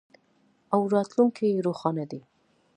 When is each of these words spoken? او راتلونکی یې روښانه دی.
او 0.73 0.81
راتلونکی 0.93 1.45
یې 1.53 1.63
روښانه 1.67 2.05
دی. 2.11 2.21